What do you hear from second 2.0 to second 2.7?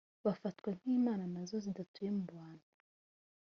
mu bantu